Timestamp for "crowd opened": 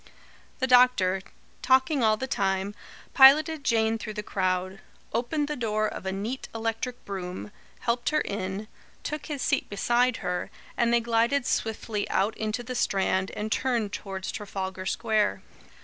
4.23-5.47